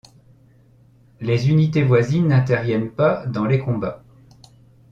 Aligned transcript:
Les 1.19 1.51
unités 1.51 1.83
voisines 1.83 2.29
n’interviennent 2.29 2.89
pas 2.89 3.27
dans 3.27 3.45
les 3.45 3.59
combats. 3.59 4.01